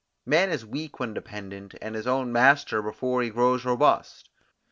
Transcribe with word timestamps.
Man 0.25 0.49
is 0.49 0.65
weak 0.65 0.99
when 0.99 1.13
dependent, 1.13 1.75
and 1.79 1.93
his 1.93 2.07
own 2.07 2.31
master 2.31 2.81
before 2.81 3.21
he 3.21 3.29
grows 3.29 3.65
robust. 3.65 4.31